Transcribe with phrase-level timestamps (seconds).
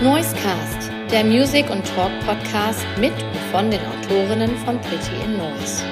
[0.00, 5.82] Noisecast, der Music- und Talk-Podcast mit und von den Autorinnen von Pretty in Noise.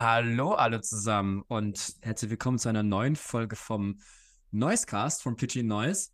[0.00, 4.00] Hallo alle zusammen und herzlich willkommen zu einer neuen Folge vom
[4.52, 6.08] Noisecast von Pitchy Noise.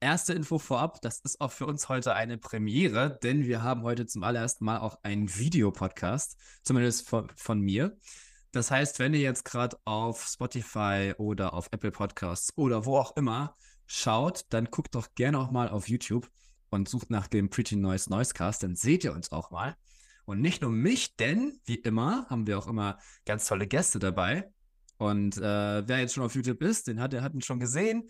[0.00, 4.06] Erste Info vorab, das ist auch für uns heute eine Premiere, denn wir haben heute
[4.06, 7.96] zum allerersten Mal auch einen Videopodcast, zumindest von, von mir.
[8.52, 13.16] Das heißt, wenn ihr jetzt gerade auf Spotify oder auf Apple Podcasts oder wo auch
[13.16, 13.56] immer
[13.86, 16.30] schaut, dann guckt doch gerne auch mal auf YouTube
[16.70, 19.74] und sucht nach dem Pretty Noise Noisecast, dann seht ihr uns auch mal.
[20.26, 24.48] Und nicht nur mich, denn wie immer haben wir auch immer ganz tolle Gäste dabei.
[24.96, 28.08] Und äh, wer jetzt schon auf YouTube ist, den hat, der hat ihn schon gesehen.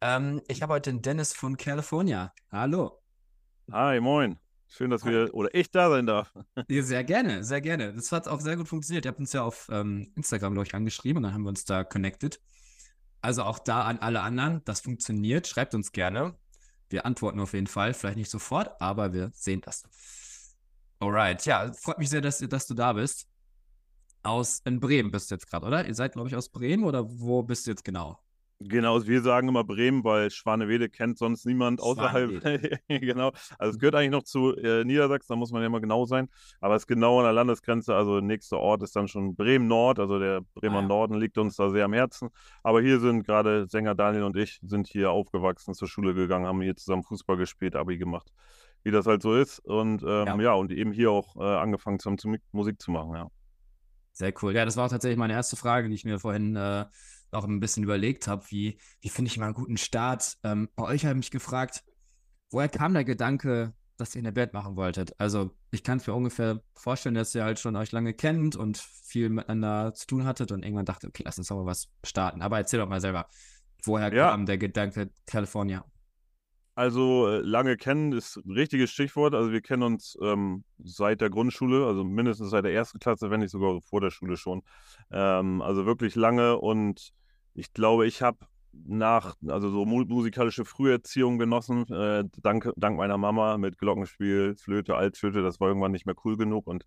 [0.00, 2.32] Ähm, ich habe heute den Dennis von California.
[2.50, 3.02] Hallo.
[3.70, 4.38] Hi, moin.
[4.66, 6.32] Schön, dass wir oder ich da sein darf.
[6.68, 7.92] Ja, sehr gerne, sehr gerne.
[7.92, 9.04] Das hat auch sehr gut funktioniert.
[9.04, 11.64] Ihr habt uns ja auf ähm, Instagram, glaube ich, angeschrieben und dann haben wir uns
[11.64, 12.40] da connected.
[13.20, 15.46] Also auch da an alle anderen, das funktioniert.
[15.48, 16.34] Schreibt uns gerne.
[16.88, 17.92] Wir antworten auf jeden Fall.
[17.92, 19.82] Vielleicht nicht sofort, aber wir sehen das.
[21.00, 23.28] Alright, ja, freut mich sehr, dass, dass du da bist.
[24.22, 25.86] Aus in Bremen bist du jetzt gerade, oder?
[25.86, 28.18] Ihr seid, glaube ich, aus Bremen oder wo bist du jetzt genau?
[28.62, 32.42] Genau, wir sagen immer Bremen, weil Schwanewede kennt sonst niemand außerhalb.
[32.88, 33.32] genau.
[33.58, 36.28] Also es gehört eigentlich noch zu äh, Niedersachsen, da muss man ja immer genau sein.
[36.60, 37.94] Aber es ist genau an der Landesgrenze.
[37.94, 39.98] Also der nächste Ort ist dann schon Bremen Nord.
[39.98, 40.88] Also der Bremer ah, ja.
[40.88, 42.28] Norden liegt uns da sehr am Herzen.
[42.62, 46.60] Aber hier sind gerade Sänger Daniel und ich sind hier aufgewachsen, zur Schule gegangen, haben
[46.60, 48.30] hier zusammen Fußball gespielt, Abi gemacht,
[48.82, 49.60] wie das halt so ist.
[49.60, 50.40] Und ähm, ja.
[50.40, 50.52] ja.
[50.52, 53.30] und eben hier auch äh, angefangen zu, zu Musik zu machen, ja.
[54.12, 54.54] Sehr cool.
[54.54, 56.84] Ja, das war tatsächlich meine erste Frage, die ich mir vorhin äh,
[57.32, 60.36] auch ein bisschen überlegt habe, wie, wie finde ich mal einen guten Start.
[60.42, 61.84] Ähm, bei euch habe ich mich gefragt,
[62.50, 65.18] woher kam der Gedanke, dass ihr eine Band machen wolltet?
[65.18, 68.78] Also ich kann es mir ungefähr vorstellen, dass ihr halt schon euch lange kennt und
[68.78, 72.42] viel miteinander zu tun hattet und irgendwann dachte, okay, lass uns doch mal was starten.
[72.42, 73.28] Aber erzähl doch mal selber,
[73.84, 74.30] woher ja.
[74.30, 75.84] kam der Gedanke California?
[76.80, 79.34] Also äh, lange kennen ist ein richtiges Stichwort.
[79.34, 83.40] Also wir kennen uns ähm, seit der Grundschule, also mindestens seit der ersten Klasse, wenn
[83.40, 84.62] nicht sogar vor der Schule schon.
[85.12, 87.12] Ähm, also wirklich lange und
[87.52, 88.38] ich glaube, ich habe
[88.72, 95.42] nach, also so musikalische Früherziehung genossen, äh, dank, dank meiner Mama mit Glockenspiel, Flöte, Altflöte,
[95.42, 96.86] das war irgendwann nicht mehr cool genug und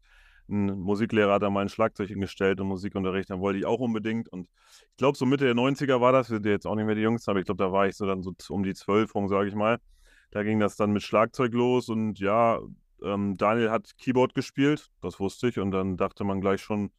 [0.50, 4.30] ein Musiklehrer hat da mal ein Schlagzeug hingestellt und Musikunterricht, dann wollte ich auch unbedingt
[4.30, 4.48] und
[4.92, 7.02] ich glaube, so Mitte der 90er war das, wir sind jetzt auch nicht mehr die
[7.02, 9.48] Jüngsten, aber ich glaube, da war ich so dann so um die 12 rum, sage
[9.48, 9.80] ich mal.
[10.32, 12.60] Da ging das dann mit Schlagzeug los und ja,
[13.04, 16.92] ähm, Daniel hat Keyboard gespielt, das wusste ich und dann dachte man gleich schon,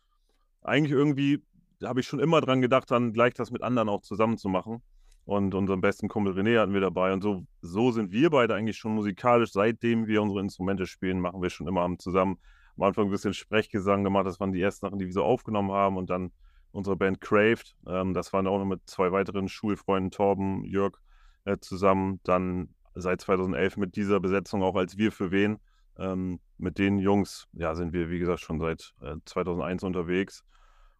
[0.62, 1.42] eigentlich irgendwie
[1.82, 4.82] habe ich schon immer dran gedacht, dann gleich das mit anderen auch zusammen zu machen.
[5.26, 7.12] Und unseren besten Kumpel René hatten wir dabei.
[7.12, 9.52] Und so, so sind wir beide eigentlich schon musikalisch.
[9.52, 12.38] Seitdem wir unsere Instrumente spielen, machen wir schon immer zusammen.
[12.76, 14.26] Am Anfang ein bisschen Sprechgesang gemacht.
[14.26, 15.96] Das waren die ersten Sachen, die wir so aufgenommen haben.
[15.96, 16.32] Und dann
[16.72, 17.76] unsere Band Craved.
[17.86, 20.98] Ähm, das waren auch noch mit zwei weiteren Schulfreunden, Torben, Jörg,
[21.44, 22.20] äh, zusammen.
[22.24, 25.58] Dann seit 2011 mit dieser Besetzung auch als Wir für Wen.
[25.96, 30.44] Ähm, mit den Jungs, ja, sind wir, wie gesagt, schon seit äh, 2001 unterwegs.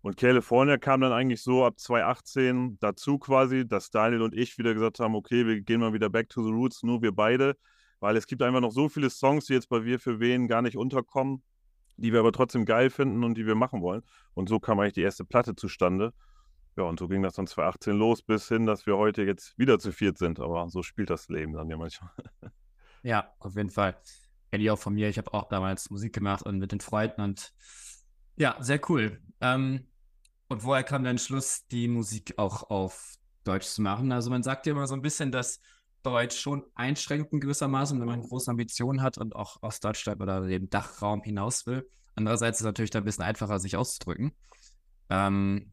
[0.02, 4.74] Und California kam dann eigentlich so ab 2018 dazu quasi, dass Daniel und ich wieder
[4.74, 7.56] gesagt haben, okay, wir gehen mal wieder back to the roots, nur wir beide,
[8.00, 10.60] weil es gibt einfach noch so viele Songs, die jetzt bei Wir für Wen gar
[10.60, 11.42] nicht unterkommen,
[11.97, 14.03] die wir aber trotzdem geil finden und die wir machen wollen.
[14.34, 16.12] Und so kam eigentlich die erste Platte zustande.
[16.77, 19.78] Ja, und so ging das dann 2018 los, bis hin, dass wir heute jetzt wieder
[19.78, 20.41] zu viert sind.
[20.41, 22.10] Aber so spielt das Leben dann ja manchmal.
[23.06, 24.00] Ja, auf jeden Fall.
[24.50, 25.10] Kenne ich auch von mir.
[25.10, 27.53] Ich habe auch damals Musik gemacht und mit den Freunden und
[28.37, 29.21] ja, sehr cool.
[29.43, 29.87] Ähm,
[30.49, 34.10] und woher kam der Entschluss, die Musik auch auf Deutsch zu machen?
[34.10, 35.60] Also man sagt ja immer so ein bisschen, dass
[36.04, 40.70] Deutsch schon einschränkend gewissermaßen, wenn man große Ambitionen hat und auch aus Deutschland oder dem
[40.70, 41.88] Dachraum hinaus will.
[42.15, 44.32] Andererseits ist es natürlich da ein bisschen einfacher, sich auszudrücken.
[45.10, 45.72] Ähm,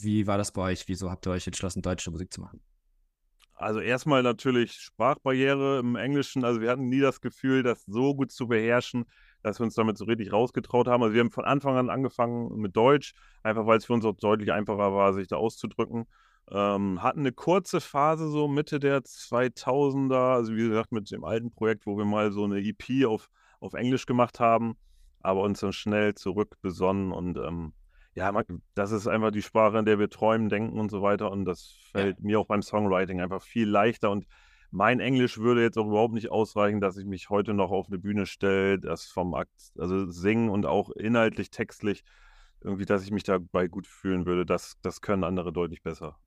[0.00, 0.88] wie war das bei euch?
[0.88, 2.60] Wieso habt ihr euch entschlossen, deutsche Musik zu machen?
[3.54, 6.44] Also erstmal natürlich Sprachbarriere im Englischen.
[6.44, 9.04] Also wir hatten nie das Gefühl, das so gut zu beherrschen,
[9.42, 11.02] dass wir uns damit so richtig rausgetraut haben.
[11.02, 13.14] Also wir haben von Anfang an angefangen mit Deutsch,
[13.44, 16.06] einfach weil es für uns auch deutlich einfacher war, sich da auszudrücken.
[16.50, 21.50] Ähm, hatten eine kurze Phase so Mitte der 2000er, also wie gesagt mit dem alten
[21.52, 23.28] Projekt, wo wir mal so eine EP auf,
[23.60, 24.76] auf Englisch gemacht haben,
[25.20, 27.72] aber uns dann schnell zurück besonnen und ähm,
[28.14, 28.30] ja,
[28.74, 31.78] das ist einfach die Sprache, in der wir träumen, denken und so weiter und das
[31.92, 32.24] fällt ja.
[32.26, 34.26] mir auch beim Songwriting einfach viel leichter und
[34.70, 37.98] mein Englisch würde jetzt auch überhaupt nicht ausreichen, dass ich mich heute noch auf eine
[37.98, 42.04] Bühne stelle, das vom Akt, also singen und auch inhaltlich, textlich,
[42.64, 44.46] irgendwie, dass ich mich dabei gut fühlen würde.
[44.46, 46.18] Das, das können andere deutlich besser.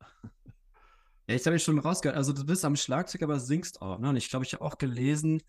[1.28, 2.18] Ja, ich habe schon rausgehört.
[2.18, 4.00] Also, du bist am Schlagzeug, aber singst auch.
[4.00, 4.10] Ne?
[4.10, 5.42] Und ich glaube, ich habe auch gelesen,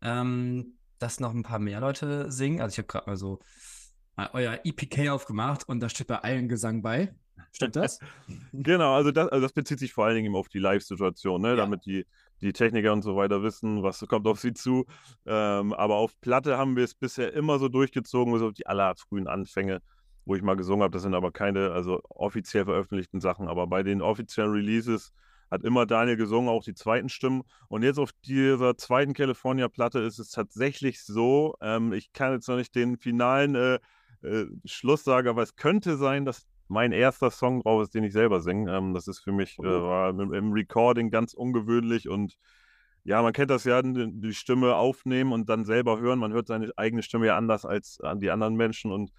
[0.00, 2.60] ähm, dass noch ein paar mehr Leute singen.
[2.60, 3.40] Also ich habe gerade mal so
[4.32, 7.14] euer EPK aufgemacht und da steht bei allen Gesang bei.
[7.52, 7.98] Stimmt das?
[8.52, 11.50] genau, also das, also das bezieht sich vor allen Dingen auf die Live-Situation, ne?
[11.50, 11.56] Ja.
[11.56, 12.06] damit die,
[12.40, 14.86] die Techniker und so weiter wissen, was kommt auf sie zu.
[15.26, 19.80] Ähm, aber auf Platte haben wir es bisher immer so durchgezogen, so die allerfrühen Anfänge,
[20.24, 20.92] wo ich mal gesungen habe.
[20.92, 23.48] Das sind aber keine also offiziell veröffentlichten Sachen.
[23.48, 25.12] Aber bei den offiziellen Releases
[25.50, 27.42] hat immer Daniel gesungen, auch die zweiten Stimmen.
[27.68, 32.56] Und jetzt auf dieser zweiten California-Platte ist es tatsächlich so, ähm, ich kann jetzt noch
[32.56, 33.78] nicht den finalen äh,
[34.22, 38.12] äh, Schluss sagen, aber es könnte sein, dass mein erster Song drauf ist, den ich
[38.12, 38.74] selber singe.
[38.74, 39.82] Ähm, das ist für mich äh, oh.
[39.82, 42.36] war im, im, Recording ganz ungewöhnlich und
[43.04, 46.18] ja, man kennt das ja, die Stimme aufnehmen und dann selber hören.
[46.18, 49.12] Man hört seine eigene Stimme ja anders als an die anderen Menschen und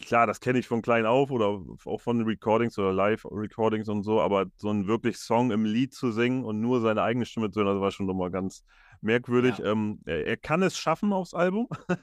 [0.00, 4.20] klar, das kenne ich von klein auf oder auch von Recordings oder Live-Recordings und so,
[4.20, 7.60] aber so einen wirklich Song im Lied zu singen und nur seine eigene Stimme zu
[7.60, 8.64] hören, das war schon nochmal ganz,
[9.00, 9.58] merkwürdig.
[9.58, 9.72] Ja.
[9.72, 11.68] Ähm, er, er, kann es schaffen aufs Album.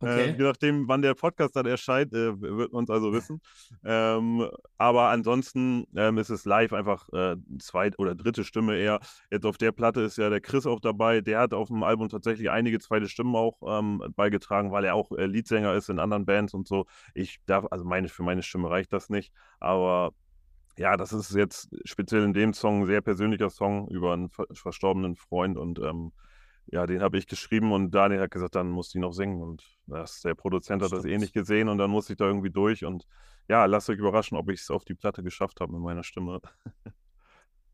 [0.00, 0.30] Äh, okay.
[0.30, 3.40] äh, je nachdem, wann der Podcast dann erscheint, äh, wird man es also wissen.
[3.84, 9.00] Ähm, aber ansonsten ähm, ist es live einfach äh, zweit- oder dritte Stimme eher.
[9.30, 11.20] Jetzt auf der Platte ist ja der Chris auch dabei.
[11.20, 15.12] Der hat auf dem Album tatsächlich einige zweite Stimmen auch ähm, beigetragen, weil er auch
[15.12, 16.86] äh, Leadsänger ist in anderen Bands und so.
[17.14, 19.32] Ich darf, also meine, für meine Stimme reicht das nicht.
[19.60, 20.12] Aber
[20.76, 25.16] ja, das ist jetzt speziell in dem Song ein sehr persönlicher Song über einen verstorbenen
[25.16, 26.12] Freund und ähm,
[26.66, 29.64] ja, den habe ich geschrieben und Daniel hat gesagt, dann muss die noch singen und
[29.86, 31.04] das, der Produzent hat Stimmt.
[31.04, 33.06] das eh nicht gesehen und dann musste ich da irgendwie durch und
[33.48, 36.40] ja, lasst euch überraschen, ob ich es auf die Platte geschafft habe mit meiner Stimme.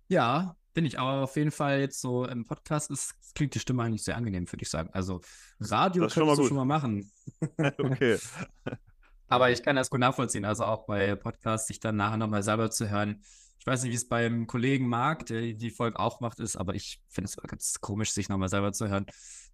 [0.09, 3.85] Ja, bin ich, aber auf jeden Fall jetzt so im Podcast ist, klingt die Stimme
[3.85, 4.91] eigentlich sehr angenehm, würde ich sagen.
[4.93, 5.21] Also
[5.61, 7.11] Radio das könntest du schon mal machen.
[7.79, 8.19] okay.
[9.31, 12.71] Aber ich kann das gut nachvollziehen, also auch bei Podcasts, sich dann nachher nochmal selber
[12.71, 13.23] zu hören.
[13.61, 16.75] Ich weiß nicht, wie es beim Kollegen Marc, der die Folge auch macht, ist, aber
[16.75, 19.07] ich finde es ganz komisch, sich nochmal selber zu hören.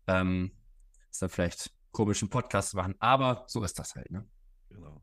[0.06, 0.52] Ähm,
[1.10, 4.26] ist dann vielleicht komisch, einen Podcast zu machen, aber so ist das halt, ne?
[4.70, 5.02] Genau.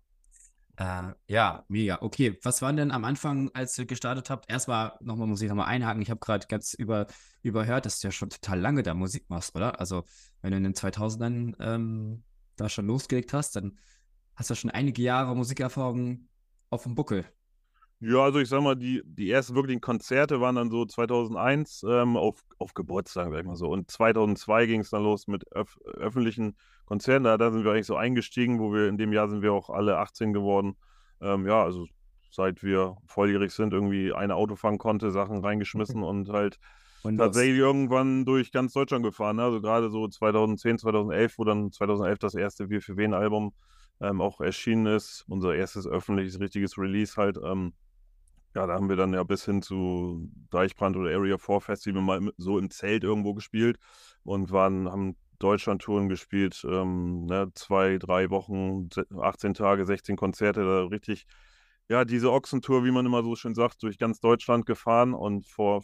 [0.78, 2.02] Äh, ja, mega.
[2.02, 4.50] Okay, was waren denn am Anfang, als ihr gestartet habt?
[4.50, 6.02] Erstmal nochmal muss ich nochmal einhaken.
[6.02, 7.06] Ich habe gerade ganz über,
[7.44, 9.80] überhört, dass du ja schon total lange da Musik machst, oder?
[9.80, 10.06] Also,
[10.42, 12.24] wenn du in den 2000ern ähm,
[12.56, 13.78] da schon losgelegt hast, dann
[14.36, 16.28] hast du schon einige Jahre Musikerfahrung
[16.70, 17.26] auf dem Buckel.
[18.06, 22.18] Ja, also ich sag mal, die, die ersten wirklichen Konzerte waren dann so 2001 ähm,
[22.18, 23.70] auf, auf Geburtstag, sag ich mal so.
[23.70, 27.24] Und 2002 ging es dann los mit öf öffentlichen Konzerten.
[27.24, 29.70] Da, da, sind wir eigentlich so eingestiegen, wo wir in dem Jahr sind wir auch
[29.70, 30.76] alle 18 geworden.
[31.22, 31.88] Ähm, ja, also
[32.30, 36.60] seit wir volljährig sind, irgendwie eine Auto fahren konnte, Sachen reingeschmissen und halt
[37.04, 39.38] und tatsächlich irgendwann durch ganz Deutschland gefahren.
[39.38, 39.44] Ne?
[39.44, 43.54] Also gerade so 2010, 2011, wo dann 2011 das erste Wir für wen Album
[44.04, 45.26] ähm, auch erschienen ist.
[45.28, 47.38] Unser erstes öffentliches, richtiges Release halt.
[47.44, 47.74] Ähm,
[48.56, 52.32] ja, da haben wir dann ja bis hin zu Deichbrand oder Area 4 Festival mal
[52.38, 53.78] so im Zelt irgendwo gespielt
[54.24, 58.90] und waren, haben Deutschland-Touren gespielt, ähm, ne, zwei, drei Wochen,
[59.20, 61.26] 18 Tage, 16 Konzerte, da richtig,
[61.90, 65.84] ja, diese Ochsentour, wie man immer so schön sagt, durch ganz Deutschland gefahren und vor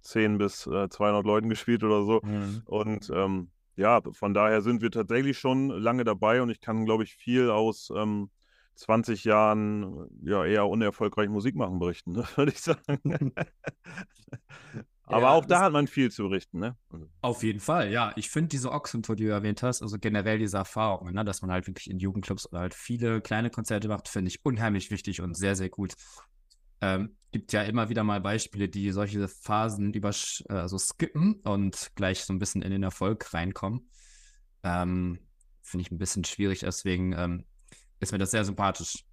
[0.00, 2.20] 10 bis äh, 200 Leuten gespielt oder so.
[2.22, 2.62] Mhm.
[2.64, 7.04] Und ähm, ja, von daher sind wir tatsächlich schon lange dabei und ich kann, glaube
[7.04, 8.30] ich, viel aus ähm,
[8.76, 13.32] 20 Jahren ja eher unerfolgreich Musik machen berichten, ne, würde ich sagen.
[15.08, 16.76] Aber ja, auch da hat man viel zu berichten, ne?
[16.90, 18.12] Also Auf jeden Fall, ja.
[18.16, 21.52] Ich finde diese Ochsentour, die du erwähnt hast, also generell diese Erfahrungen, ne, dass man
[21.52, 25.36] halt wirklich in Jugendclubs oder halt viele kleine Konzerte macht, finde ich unheimlich wichtig und
[25.36, 25.94] sehr, sehr gut.
[26.80, 30.10] Ähm, gibt ja immer wieder mal Beispiele, die solche Phasen über
[30.48, 33.90] also skippen und gleich so ein bisschen in den Erfolg reinkommen.
[34.62, 35.18] Ähm,
[35.62, 37.44] Finde ich ein bisschen schwierig, deswegen ähm,
[38.00, 39.04] ist mir das sehr sympathisch.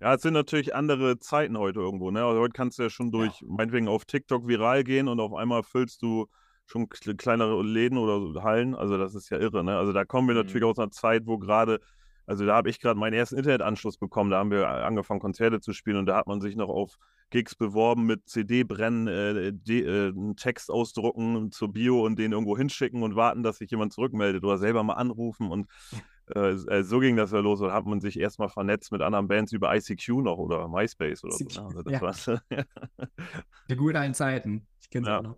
[0.00, 2.10] Ja, es sind natürlich andere Zeiten heute irgendwo.
[2.10, 2.24] Ne?
[2.24, 3.46] Also heute kannst du ja schon durch, ja.
[3.48, 6.26] meinetwegen auf TikTok viral gehen und auf einmal füllst du
[6.66, 8.74] schon kleinere Läden oder Hallen.
[8.74, 9.62] Also das ist ja irre.
[9.62, 9.76] Ne?
[9.76, 10.40] Also da kommen wir mhm.
[10.40, 11.80] natürlich aus einer Zeit, wo gerade
[12.26, 14.30] also da habe ich gerade meinen ersten Internetanschluss bekommen.
[14.30, 16.96] Da haben wir angefangen, Konzerte zu spielen und da hat man sich noch auf
[17.30, 22.56] Gigs beworben mit CD brennen, äh, äh, einen Text ausdrucken zur Bio und den irgendwo
[22.56, 25.50] hinschicken und warten, dass sich jemand zurückmeldet oder selber mal anrufen.
[25.50, 25.66] Und
[26.34, 27.60] äh, äh so ging das ja los.
[27.60, 31.32] Und hat man sich erstmal vernetzt mit anderen Bands über ICQ noch oder MySpace oder
[31.32, 31.62] so.
[31.62, 32.00] Also das ja.
[32.02, 32.30] war's.
[33.70, 34.66] Die guten Zeiten.
[34.80, 35.18] Ich kenne es ja.
[35.18, 35.36] auch noch.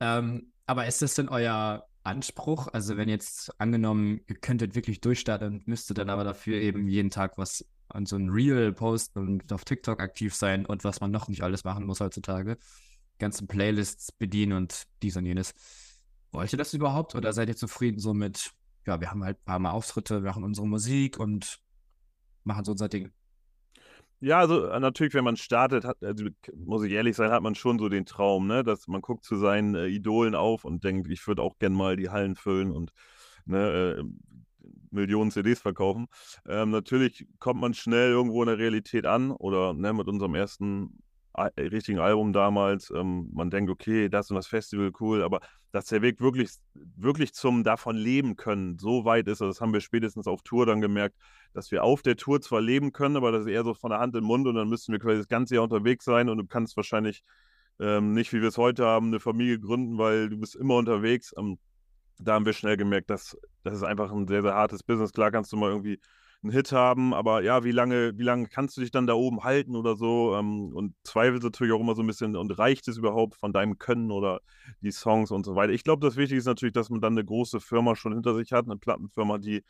[0.00, 2.68] Ähm, aber ist das denn euer Anspruch?
[2.72, 7.10] Also wenn jetzt angenommen, ihr könntet wirklich durchstarten und müsstet dann aber dafür eben jeden
[7.10, 11.10] Tag was an so ein Reel posten und auf TikTok aktiv sein und was man
[11.10, 12.58] noch nicht alles machen muss heutzutage.
[13.18, 15.54] Ganzen Playlists bedienen und dies und jenes.
[16.32, 18.52] Wollt ihr das überhaupt oder seid ihr zufrieden so mit,
[18.86, 21.60] ja, wir haben halt ein paar Mal Auftritte, wir machen unsere Musik und
[22.44, 23.12] machen so unser Ding?
[24.20, 27.54] Ja, also äh, natürlich, wenn man startet, hat, also, muss ich ehrlich sein, hat man
[27.54, 31.10] schon so den Traum, ne, dass man guckt zu seinen äh, Idolen auf und denkt,
[31.10, 32.92] ich würde auch gern mal die Hallen füllen und
[33.44, 34.04] ne, äh,
[34.90, 36.06] Millionen CDs verkaufen.
[36.48, 40.98] Ähm, natürlich kommt man schnell irgendwo in der Realität an oder ne, mit unserem ersten
[41.36, 42.90] richtigen Album damals.
[42.90, 45.40] Ähm, man denkt, okay, das und das Festival, cool, aber
[45.72, 49.72] dass der Weg wirklich, wirklich zum davon leben können, so weit ist, also das haben
[49.72, 51.16] wir spätestens auf Tour dann gemerkt,
[51.52, 54.00] dass wir auf der Tour zwar leben können, aber das ist eher so von der
[54.00, 56.38] Hand in den Mund und dann müssten wir quasi das ganze Jahr unterwegs sein und
[56.38, 57.22] du kannst wahrscheinlich
[57.78, 61.34] ähm, nicht, wie wir es heute haben, eine Familie gründen, weil du bist immer unterwegs.
[61.36, 61.58] Ähm,
[62.18, 65.12] da haben wir schnell gemerkt, dass das ist einfach ein sehr, sehr hartes Business.
[65.12, 66.00] Klar kannst du mal irgendwie
[66.42, 69.44] einen Hit haben, aber ja, wie lange, wie lange kannst du dich dann da oben
[69.44, 70.36] halten oder so?
[70.36, 73.78] Ähm, und zweifelst natürlich auch immer so ein bisschen, und reicht es überhaupt von deinem
[73.78, 74.40] Können oder
[74.80, 75.72] die Songs und so weiter.
[75.72, 78.52] Ich glaube, das Wichtige ist natürlich, dass man dann eine große Firma schon hinter sich
[78.52, 79.64] hat, eine Plattenfirma, die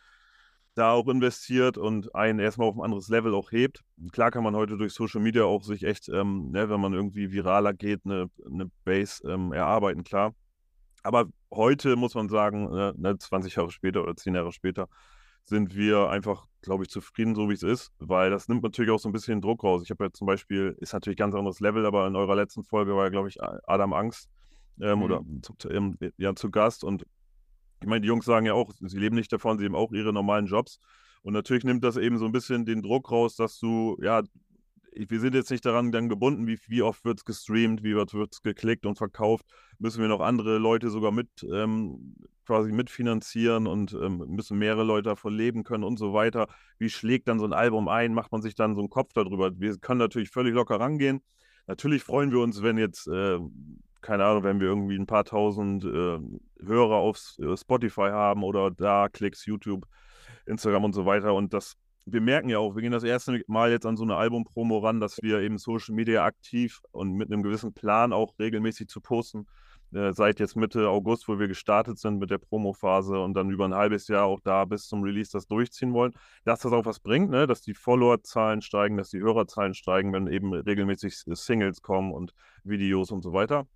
[0.76, 3.82] da auch investiert und einen erstmal auf ein anderes Level auch hebt.
[4.12, 7.32] Klar kann man heute durch Social Media auch sich echt, ähm, ne, wenn man irgendwie
[7.32, 10.34] viraler geht, eine, eine Base ähm, erarbeiten, klar.
[11.02, 14.88] Aber heute muss man sagen, ne, 20 Jahre später oder 10 Jahre später,
[15.48, 18.98] sind wir einfach, glaube ich, zufrieden, so wie es ist, weil das nimmt natürlich auch
[18.98, 19.82] so ein bisschen Druck raus.
[19.82, 22.94] Ich habe ja zum Beispiel, ist natürlich ganz anderes Level, aber in eurer letzten Folge
[22.96, 24.28] war ja, glaube ich, Adam Angst
[24.80, 25.04] ähm, mhm.
[25.04, 27.06] oder zu, ähm, ja, zu Gast und
[27.80, 30.12] ich meine, die Jungs sagen ja auch, sie leben nicht davon, sie haben auch ihre
[30.12, 30.78] normalen Jobs.
[31.22, 34.22] Und natürlich nimmt das eben so ein bisschen den Druck raus, dass du, ja,
[34.96, 38.12] wir sind jetzt nicht daran dann gebunden, wie, wie oft wird es gestreamt, wie wird
[38.32, 39.46] es geklickt und verkauft.
[39.78, 45.10] Müssen wir noch andere Leute sogar mit ähm, quasi mitfinanzieren und ähm, müssen mehrere Leute
[45.10, 46.48] davon leben können und so weiter.
[46.78, 48.14] Wie schlägt dann so ein Album ein?
[48.14, 49.50] Macht man sich dann so einen Kopf darüber?
[49.58, 51.22] Wir können natürlich völlig locker rangehen.
[51.66, 53.38] Natürlich freuen wir uns, wenn jetzt, äh,
[54.00, 56.18] keine Ahnung, wenn wir irgendwie ein paar tausend äh,
[56.64, 59.86] Hörer auf äh, Spotify haben oder da Klicks, YouTube,
[60.46, 61.34] Instagram und so weiter.
[61.34, 61.76] Und das
[62.06, 65.00] wir merken ja auch, wir gehen das erste Mal jetzt an so eine Albumpromo ran,
[65.00, 69.46] dass wir eben Social Media aktiv und mit einem gewissen Plan auch regelmäßig zu posten
[69.92, 73.64] äh, seit jetzt Mitte August, wo wir gestartet sind mit der Promophase und dann über
[73.64, 76.12] ein halbes Jahr auch da bis zum Release das durchziehen wollen,
[76.44, 77.46] dass das auch was bringt, ne?
[77.46, 83.10] dass die Followerzahlen steigen, dass die Hörerzahlen steigen, wenn eben regelmäßig Singles kommen und Videos
[83.10, 83.66] und so weiter.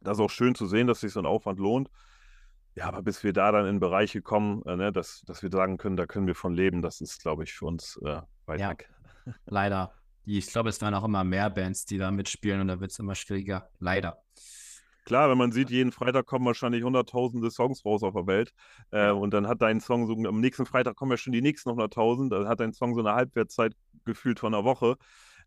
[0.00, 1.90] Das ist auch schön zu sehen, dass sich so ein Aufwand lohnt.
[2.78, 5.78] Ja, aber bis wir da dann in Bereiche kommen, äh, ne, dass, dass wir sagen
[5.78, 8.70] können, da können wir von leben, das ist, glaube ich, für uns äh, weit ja,
[8.70, 8.88] weg.
[9.46, 9.92] Leider.
[10.24, 12.98] Ich glaube, es werden auch immer mehr Bands, die da mitspielen und da wird es
[12.98, 13.68] immer schwieriger.
[13.80, 14.22] Leider.
[15.06, 18.52] Klar, wenn man sieht, jeden Freitag kommen wahrscheinlich hunderttausende Songs raus auf der Welt.
[18.90, 21.70] Äh, und dann hat dein Song so, am nächsten Freitag kommen ja schon die nächsten
[21.70, 22.32] hunderttausend.
[22.32, 24.96] Dann hat dein Song so eine Halbwertszeit gefühlt von einer Woche.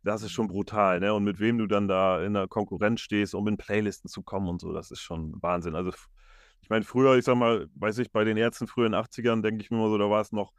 [0.04, 1.14] Das ist schon brutal, ne?
[1.14, 4.50] Und mit wem du dann da in der Konkurrenz stehst, um in Playlisten zu kommen
[4.50, 5.76] und so, das ist schon Wahnsinn.
[5.76, 5.92] Also,
[6.62, 9.42] ich meine, früher, ich sag mal, weiß ich, bei den Ärzten früher in den 80ern,
[9.42, 10.54] denke ich mir immer so, da war es noch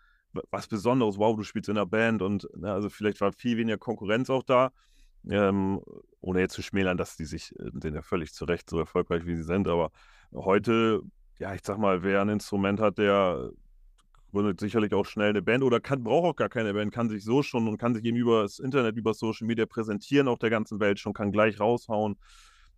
[0.50, 1.18] was Besonderes.
[1.18, 4.42] Wow, du spielst in einer Band und ne, also vielleicht war viel weniger Konkurrenz auch
[4.42, 4.72] da.
[5.30, 5.80] Ähm,
[6.20, 9.24] ohne jetzt zu schmälern, dass die sich, äh, sind ja völlig zu Recht so erfolgreich,
[9.24, 9.68] wie sie sind.
[9.68, 9.92] Aber
[10.34, 11.02] heute,
[11.38, 13.50] ja, ich sag mal, wer ein Instrument hat, der
[14.32, 17.22] gründet sicherlich auch schnell eine Band oder kann, braucht auch gar keine Band, kann sich
[17.22, 20.50] so schon und kann sich eben über das Internet, über Social Media präsentieren auf der
[20.50, 22.18] ganzen Welt schon, kann gleich raushauen.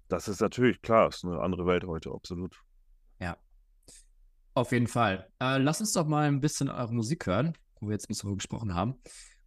[0.09, 2.61] Das ist natürlich klar, ist eine andere Welt heute, absolut.
[4.55, 5.29] Auf jeden Fall.
[5.41, 8.35] Äh, lass uns doch mal ein bisschen eure Musik hören, wo wir jetzt ein bisschen
[8.37, 8.95] gesprochen haben.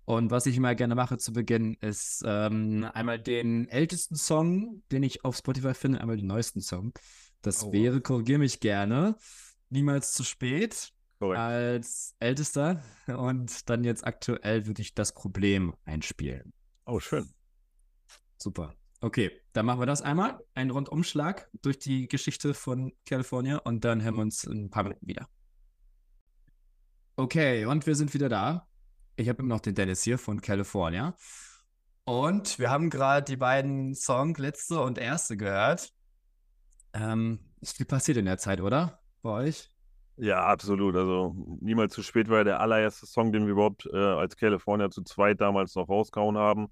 [0.04, 5.04] Und was ich immer gerne mache zu Beginn, ist ähm, einmal den ältesten Song, den
[5.04, 6.94] ich auf Spotify finde, einmal den neuesten Song.
[7.42, 7.74] Das oh.
[7.74, 9.18] wäre, korrigiere mich gerne,
[9.70, 11.40] niemals zu spät Correct.
[11.40, 12.82] als ältester.
[13.08, 16.54] Und dann jetzt aktuell würde ich das Problem einspielen.
[16.86, 17.30] Oh, schön.
[18.38, 18.74] Super.
[19.00, 20.40] Okay, dann machen wir das einmal.
[20.56, 24.84] Einen Rundumschlag durch die Geschichte von California und dann hören wir uns in ein paar
[24.84, 25.28] Minuten wieder.
[27.16, 28.68] Okay, und wir sind wieder da.
[29.16, 31.16] Ich habe immer noch den Dennis hier von California.
[32.06, 35.92] Und wir haben gerade die beiden Songs, letzte und erste, gehört.
[36.94, 39.00] Ähm, ist viel passiert in der Zeit, oder?
[39.22, 39.70] Bei euch?
[40.16, 40.96] Ja, absolut.
[40.96, 45.04] Also niemals zu spät war der allererste Song, den wir überhaupt äh, als California zu
[45.04, 46.72] zweit damals noch rausgehauen haben.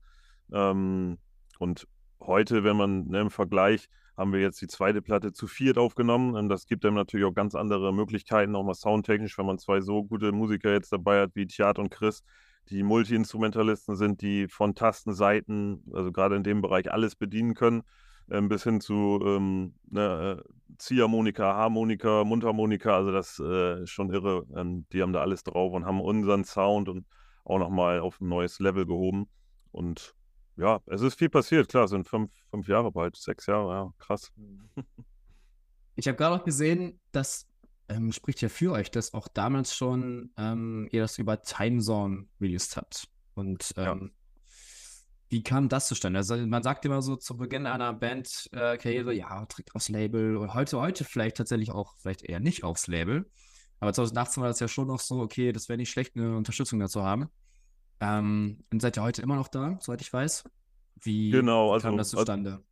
[0.51, 1.17] Ähm,
[1.59, 1.87] und
[2.27, 6.49] heute, wenn man ne, im Vergleich, haben wir jetzt die zweite Platte zu viert aufgenommen.
[6.49, 10.31] Das gibt einem natürlich auch ganz andere Möglichkeiten, nochmal soundtechnisch, wenn man zwei so gute
[10.31, 12.23] Musiker jetzt dabei hat wie Thiat und Chris,
[12.69, 17.83] die Multi-Instrumentalisten sind, die von Tasten, Saiten, also gerade in dem Bereich alles bedienen können,
[18.31, 24.11] ähm, bis hin zu ähm, ne, äh, Ziehharmonika, Harmonika, Mundharmonika, also das äh, ist schon
[24.11, 24.45] irre.
[24.55, 27.05] Ähm, die haben da alles drauf und haben unseren Sound und
[27.43, 29.27] auch nochmal auf ein neues Level gehoben.
[29.71, 30.14] Und
[30.57, 34.31] ja, es ist viel passiert, klar, sind fünf, fünf Jahre bald, sechs Jahre, ja, krass.
[34.35, 34.69] Mhm.
[35.97, 37.47] Ich habe gerade auch gesehen, dass
[37.87, 42.77] ähm, spricht ja für euch, dass auch damals schon ähm, ihr das über Timezone released
[42.77, 43.07] habt.
[43.35, 44.11] Und ähm,
[45.29, 46.19] Wie kam das zustande?
[46.19, 50.53] Also man sagt immer so zu Beginn einer Bandkarriere, äh, ja, tritt aufs Label und
[50.53, 53.29] heute, heute vielleicht tatsächlich auch, vielleicht eher nicht aufs Label.
[53.79, 56.79] Aber 2018 war das ja schon noch so, okay, das wäre nicht schlecht, eine Unterstützung
[56.79, 57.29] dazu haben.
[57.99, 60.43] Ähm, und seid ihr heute immer noch da, soweit ich weiß?
[61.01, 62.51] Wie genau, also, kam das zustande?
[62.51, 62.63] Also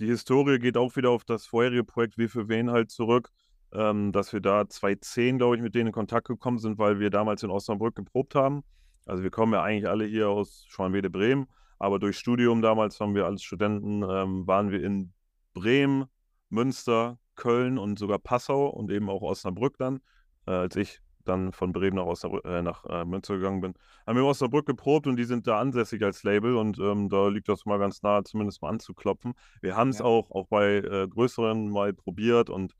[0.00, 3.30] die Historie geht auch wieder auf das vorherige Projekt Wie für wen halt zurück,
[3.72, 7.10] ähm, dass wir da 2010, glaube ich, mit denen in Kontakt gekommen sind, weil wir
[7.10, 8.64] damals in Osnabrück geprobt haben.
[9.06, 11.46] Also wir kommen ja eigentlich alle hier aus Schwanwede Bremen,
[11.78, 15.12] aber durch Studium damals haben wir als Studenten, ähm, waren wir in
[15.52, 16.06] Bremen,
[16.48, 20.00] Münster, Köln und sogar Passau und eben auch Osnabrück dann,
[20.46, 21.00] äh, als ich
[21.30, 23.74] dann von Bremen nach, Osnabrück, äh, nach äh, Münster gegangen bin,
[24.06, 27.28] haben wir in Osnabrück geprobt und die sind da ansässig als Label und ähm, da
[27.28, 29.34] liegt das mal ganz nahe, zumindest mal anzuklopfen.
[29.60, 30.04] Wir haben es ja.
[30.04, 32.74] auch, auch bei äh, größeren mal probiert und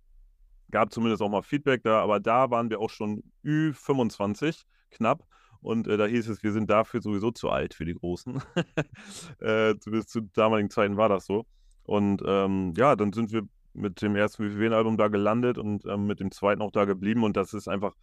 [0.70, 5.24] gab zumindest auch mal Feedback da, aber da waren wir auch schon Ü25 knapp.
[5.62, 8.42] Und äh, da hieß es, wir sind dafür sowieso zu alt für die Großen.
[9.40, 11.44] äh, zumindest zu damaligen Zeiten war das so.
[11.82, 13.42] Und ähm, ja, dann sind wir
[13.72, 17.24] mit dem ersten WWW-Album da gelandet und ähm, mit dem zweiten auch da geblieben.
[17.24, 17.94] Und das ist einfach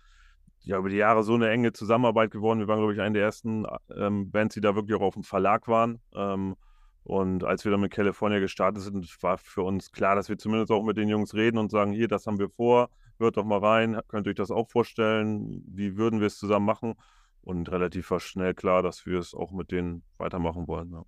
[0.61, 2.59] ja, über die Jahre so eine enge Zusammenarbeit geworden.
[2.59, 5.23] Wir waren, glaube ich, eine der ersten ähm, Bands, die da wirklich auch auf dem
[5.23, 5.99] Verlag waren.
[6.13, 6.55] Ähm,
[7.03, 10.71] und als wir dann mit California gestartet sind, war für uns klar, dass wir zumindest
[10.71, 13.59] auch mit den Jungs reden und sagen, hier, das haben wir vor, hört doch mal
[13.59, 16.95] rein, könnt ihr euch das auch vorstellen, wie würden wir es zusammen machen?
[17.41, 20.91] Und relativ schnell klar, dass wir es auch mit denen weitermachen wollen.
[20.91, 21.05] Ja.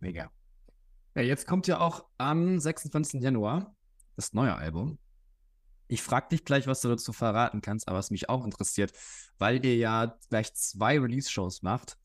[0.00, 0.30] Mega.
[1.14, 3.22] Ja, jetzt kommt ja auch am 26.
[3.22, 3.74] Januar
[4.16, 4.98] das neue Album.
[5.88, 8.92] Ich frage dich gleich, was du dazu verraten kannst, aber was mich auch interessiert,
[9.38, 11.96] weil ihr ja gleich zwei Release-Shows macht.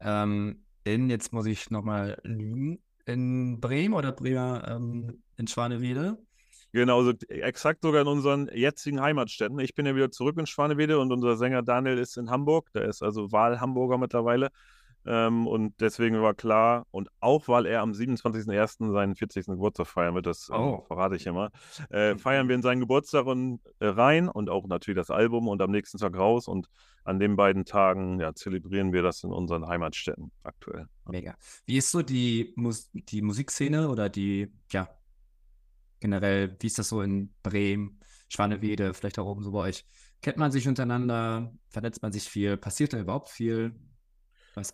[0.00, 6.18] Ähm, in, jetzt muss ich nochmal lügen, in Bremen oder Bremer ähm, in Schwanewede.
[6.72, 9.58] Genau, also exakt sogar in unseren jetzigen Heimatstädten.
[9.60, 12.70] Ich bin ja wieder zurück in Schwanewede und unser Sänger Daniel ist in Hamburg.
[12.74, 14.50] Der ist also Wahl-Hamburger mittlerweile.
[15.06, 18.92] Ähm, und deswegen war klar, und auch weil er am 27.01.
[18.92, 19.46] seinen 40.
[19.46, 20.84] Geburtstag feiern wird, das ähm, oh.
[20.86, 21.50] verrate ich immer,
[21.90, 22.18] äh, mhm.
[22.18, 25.70] feiern wir in seinen Geburtstag und, äh, rein und auch natürlich das Album und am
[25.70, 26.48] nächsten Tag raus.
[26.48, 26.68] Und
[27.04, 30.86] an den beiden Tagen ja, zelebrieren wir das in unseren Heimatstädten aktuell.
[31.08, 31.36] Mega.
[31.64, 34.88] Wie ist so die, Mus die Musikszene oder die, ja,
[36.00, 39.84] generell, wie ist das so in Bremen, Schwanewede, vielleicht auch oben so bei euch?
[40.20, 41.52] Kennt man sich untereinander?
[41.68, 42.56] Vernetzt man sich viel?
[42.56, 43.78] Passiert da überhaupt viel?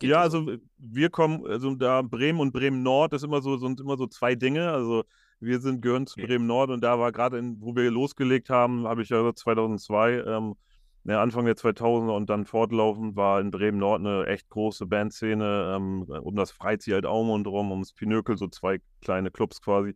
[0.02, 3.96] Ja, also wir kommen, also da Bremen und Bremen Nord ist immer so, sind immer
[3.96, 4.70] so zwei Dinge.
[4.70, 5.04] Also
[5.40, 6.26] wir sind gehören zu okay.
[6.26, 10.54] Bremen Nord und da war gerade, wo wir losgelegt haben, habe ich ja 2002, ähm,
[11.02, 15.74] ne, Anfang der 2000er und dann fortlaufend war in Bremen Nord eine echt große Bandszene
[15.76, 19.94] ähm, um das Freizeit Aumund rum, ums Pinökel, so zwei kleine Clubs quasi,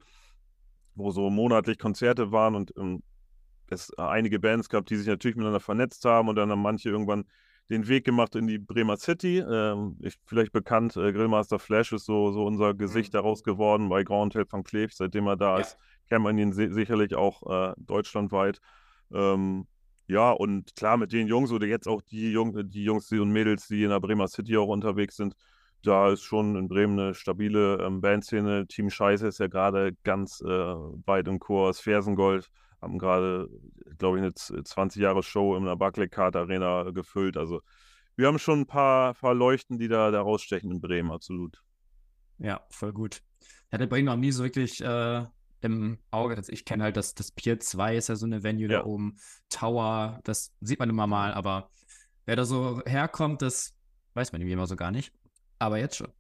[0.97, 3.05] wo so monatlich Konzerte waren und ähm,
[3.69, 7.25] es einige Bands gab, die sich natürlich miteinander vernetzt haben und dann haben manche irgendwann
[7.71, 9.39] den Weg gemacht in die Bremer City.
[9.39, 13.19] Ähm, ich, vielleicht bekannt, äh, Grillmaster Flash ist so, so unser Gesicht mhm.
[13.19, 14.93] daraus geworden bei Grand Hotel van Kleef.
[14.93, 15.61] Seitdem er da ja.
[15.61, 15.77] ist,
[16.09, 18.61] kennt man ihn sicherlich auch äh, deutschlandweit.
[19.13, 19.67] Ähm,
[20.09, 23.67] ja, und klar, mit den Jungs oder jetzt auch die, Jung die Jungs und Mädels,
[23.67, 25.35] die in der Bremer City auch unterwegs sind,
[25.83, 28.67] da ist schon in Bremen eine stabile ähm, Bandszene.
[28.67, 31.81] Team Scheiße ist ja gerade ganz äh, weit im Kurs.
[31.81, 32.49] Fersengold
[32.87, 33.49] haben gerade,
[33.99, 37.37] glaube ich, eine 20 Jahre Show in der Barclaycard Arena gefüllt.
[37.37, 37.61] Also
[38.17, 41.63] wir haben schon ein paar, paar Leuchten, die da, da rausstechen in Bremen, absolut.
[42.39, 43.23] Ja, voll gut.
[43.41, 45.25] Ich hatte Bremen noch nie so wirklich äh,
[45.61, 46.37] im Auge.
[46.37, 48.81] Also ich kenne halt das, das Pier 2 ist ja so eine Venue ja.
[48.81, 49.17] da oben.
[49.49, 51.71] Tower, das sieht man immer mal, aber
[52.25, 53.75] wer da so herkommt, das
[54.15, 55.13] weiß man irgendwie immer so gar nicht.
[55.59, 56.13] Aber jetzt schon.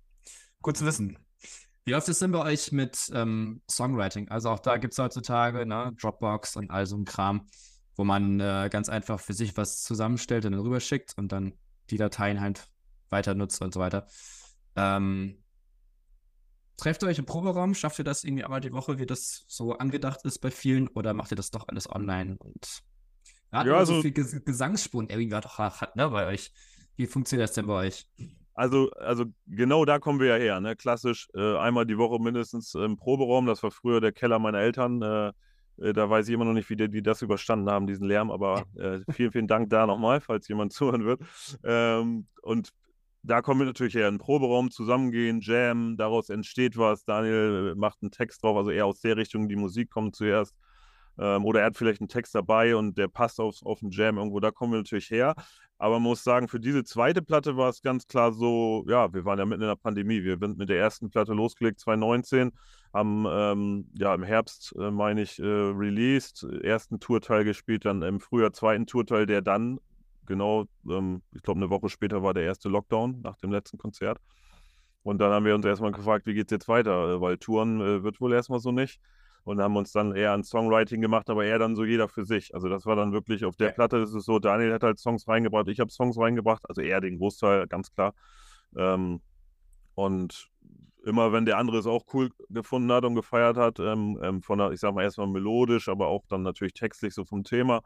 [0.62, 1.18] Gut zu wissen.
[1.86, 4.28] Wie läuft es denn bei euch mit ähm, Songwriting?
[4.28, 7.46] Also auch da gibt es heutzutage ne, Dropbox und all so ein Kram,
[7.94, 11.52] wo man äh, ganz einfach für sich was zusammenstellt und dann rüberschickt und dann
[11.90, 12.68] die Dateien halt
[13.08, 14.08] weiter nutzt und so weiter.
[14.74, 15.44] Ähm,
[16.76, 17.72] trefft ihr euch im Proberaum?
[17.72, 20.88] Schafft ihr das irgendwie einmal die Woche, wie das so angedacht ist bei vielen?
[20.88, 22.36] Oder macht ihr das doch alles online?
[22.38, 22.82] Und
[23.52, 26.52] ja, also, so viel Ges Gesangsspuren irgendwie hat, ne, bei euch.
[26.96, 28.10] Wie funktioniert das denn bei euch?
[28.56, 30.76] Also, also genau da kommen wir ja her, ne?
[30.76, 33.44] Klassisch äh, einmal die Woche mindestens im Proberaum.
[33.44, 35.02] Das war früher der Keller meiner Eltern.
[35.02, 35.32] Äh,
[35.78, 38.30] äh, da weiß ich immer noch nicht, wie die, die das überstanden haben, diesen Lärm.
[38.30, 41.20] Aber äh, vielen, vielen Dank da nochmal, falls jemand zuhören wird.
[41.64, 42.70] Ähm, und
[43.22, 44.08] da kommen wir natürlich her.
[44.08, 47.04] Ein Proberaum, zusammengehen, Jam, daraus entsteht was.
[47.04, 50.54] Daniel äh, macht einen Text drauf, also eher aus der Richtung, die Musik kommt zuerst.
[51.18, 54.40] Ähm, oder er hat vielleicht einen Text dabei und der passt auf, auf Jam irgendwo.
[54.40, 55.34] Da kommen wir natürlich her.
[55.78, 59.24] Aber man muss sagen, für diese zweite Platte war es ganz klar so, ja, wir
[59.24, 60.22] waren ja mitten in der Pandemie.
[60.22, 62.52] Wir sind mit der ersten Platte losgelegt, 2019,
[62.94, 68.20] haben ähm, ja im Herbst, äh, meine ich, äh, released, ersten Tourteil gespielt, dann im
[68.20, 69.78] Frühjahr zweiten Tourteil, der dann,
[70.24, 74.18] genau, ähm, ich glaube, eine Woche später war der erste Lockdown nach dem letzten Konzert.
[75.02, 77.14] Und dann haben wir uns erstmal gefragt, wie geht es jetzt weiter?
[77.14, 78.98] Äh, weil Touren äh, wird wohl erstmal so nicht.
[79.46, 82.52] Und haben uns dann eher an Songwriting gemacht, aber eher dann so jeder für sich.
[82.52, 83.70] Also das war dann wirklich auf der.
[83.70, 87.00] Platte ist es so, Daniel hat halt Songs reingebracht, ich habe Songs reingebracht, also eher
[87.00, 88.12] den Großteil, ganz klar.
[88.76, 89.20] Ähm,
[89.94, 90.50] und
[91.04, 94.58] immer wenn der andere es auch cool gefunden hat und gefeiert hat, ähm, ähm, von
[94.58, 97.82] der, ich sag mal erstmal melodisch, aber auch dann natürlich textlich so vom Thema,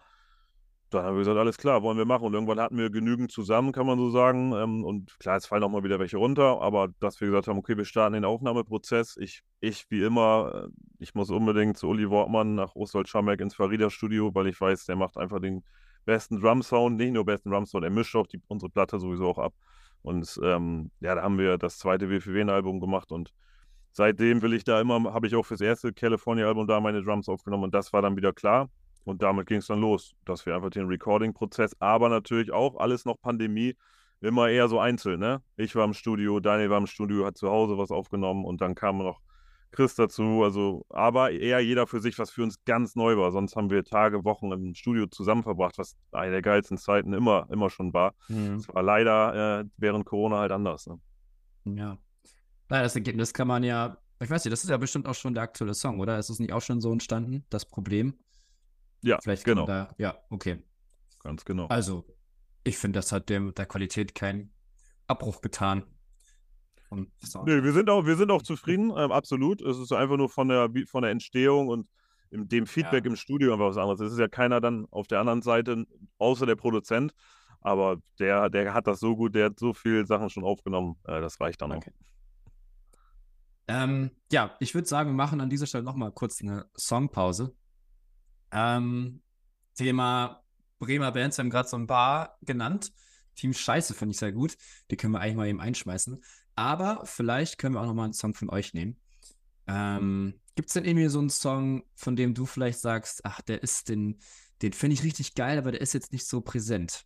[0.91, 2.25] dann haben wir gesagt, alles klar, wollen wir machen.
[2.25, 4.53] Und irgendwann hatten wir genügend zusammen, kann man so sagen.
[4.53, 7.59] Ähm, und klar, es fallen auch mal wieder welche runter, aber dass wir gesagt haben,
[7.59, 9.17] okay, wir starten den Aufnahmeprozess.
[9.17, 13.55] Ich, ich wie immer, äh, ich muss unbedingt zu Uli Wortmann nach Oswald Schamberg ins
[13.55, 15.65] Farida-Studio, weil ich weiß, der macht einfach den
[16.05, 19.55] besten Drum-Sound, nicht nur besten Drum-Sound, er mischt auch die, unsere Platte sowieso auch ab.
[20.03, 23.33] Und ähm, ja, da haben wir das zweite WFW-Album gemacht und
[23.93, 27.65] seitdem will ich da immer, habe ich auch fürs erste California-Album da meine Drums aufgenommen
[27.65, 28.71] und das war dann wieder klar.
[29.05, 33.05] Und damit ging es dann los, dass wir einfach den Recording-Prozess, aber natürlich auch alles
[33.05, 33.77] noch Pandemie,
[34.21, 35.21] immer eher so einzeln.
[35.21, 35.43] Ne?
[35.57, 38.75] Ich war im Studio, Daniel war im Studio, hat zu Hause was aufgenommen und dann
[38.75, 39.21] kam noch
[39.73, 40.43] Chris dazu.
[40.43, 43.33] Also, aber eher jeder für sich, was für uns ganz neu war.
[43.33, 47.47] Sonst haben wir Tage, Wochen im Studio zusammen verbracht, was eine der geilsten Zeiten immer,
[47.51, 48.15] immer schon war.
[48.29, 48.57] Mhm.
[48.57, 50.87] Es war leider äh, während Corona halt anders.
[50.87, 50.99] Ne?
[51.65, 51.99] Ja.
[52.69, 55.35] Naja, das Ergebnis kann man ja, ich weiß nicht, das ist ja bestimmt auch schon
[55.35, 56.19] der aktuelle Song, oder?
[56.19, 58.15] Ist es nicht auch schon so entstanden, das Problem?
[59.03, 59.67] Ja, Vielleicht genau.
[59.67, 60.63] Da, ja, okay.
[61.23, 61.67] Ganz genau.
[61.67, 62.05] Also,
[62.65, 64.53] ich finde, das hat dem der Qualität keinen
[65.07, 65.85] Abbruch getan.
[66.91, 69.63] Nee, wir sind auch, wir sind auch zufrieden, ähm, absolut.
[69.63, 71.87] Es ist einfach nur von der, von der Entstehung und
[72.31, 73.11] dem Feedback ja.
[73.11, 74.01] im Studio einfach was anderes.
[74.01, 75.85] Es ist ja keiner dann auf der anderen Seite,
[76.19, 77.13] außer der Produzent.
[77.61, 80.97] Aber der, der hat das so gut, der hat so viele Sachen schon aufgenommen.
[81.05, 81.91] Äh, das reicht dann okay.
[81.91, 82.11] auch.
[83.69, 87.55] Ähm, ja, ich würde sagen, wir machen an dieser Stelle nochmal kurz eine Songpause.
[88.53, 89.23] Ähm,
[89.75, 90.43] Thema
[90.79, 92.93] Bremer Bands haben gerade so ein paar genannt.
[93.37, 94.57] Team Scheiße finde ich sehr gut.
[94.91, 96.23] Die können wir eigentlich mal eben einschmeißen.
[96.57, 98.97] Aber vielleicht können wir auch nochmal einen Song von euch nehmen.
[99.67, 103.63] Ähm, Gibt es denn irgendwie so einen Song, von dem du vielleicht sagst, ach, der
[103.63, 104.19] ist den,
[104.63, 107.05] den finde ich richtig geil, aber der ist jetzt nicht so präsent?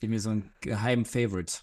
[0.00, 1.60] Irgendwie so einen geheimen Favorite.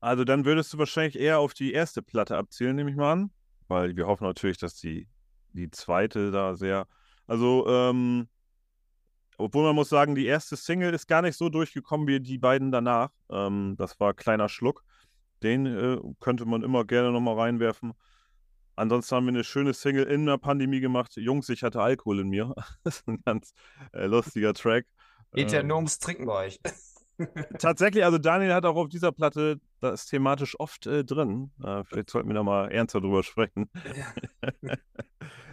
[0.00, 3.30] Also dann würdest du wahrscheinlich eher auf die erste Platte abzielen, nehme ich mal an.
[3.68, 5.08] Weil wir hoffen natürlich, dass die,
[5.52, 6.86] die zweite da sehr.
[7.26, 8.28] Also, ähm,
[9.38, 12.70] obwohl man muss sagen, die erste Single ist gar nicht so durchgekommen wie die beiden
[12.70, 13.10] danach.
[13.30, 14.84] Ähm, das war Kleiner Schluck.
[15.42, 17.94] Den äh, könnte man immer gerne nochmal reinwerfen.
[18.76, 21.16] Ansonsten haben wir eine schöne Single in der Pandemie gemacht.
[21.16, 22.54] Jungs, ich hatte Alkohol in mir.
[22.84, 23.52] das ist ein ganz
[23.92, 24.86] äh, lustiger Track.
[25.34, 26.60] Geht ja ähm, nur ums Trinken bei euch.
[27.58, 31.50] Tatsächlich, also Daniel hat auch auf dieser Platte, das thematisch oft äh, drin.
[31.62, 33.70] Äh, vielleicht sollten wir da mal ernster drüber sprechen.
[34.62, 34.76] ja.